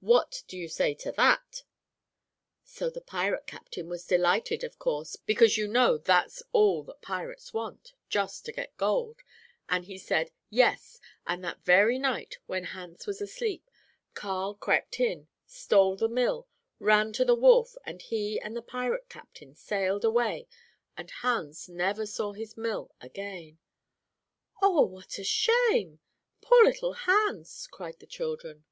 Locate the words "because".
5.16-5.56